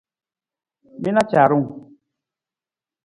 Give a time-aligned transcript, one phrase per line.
[1.01, 1.67] Mi na caarung!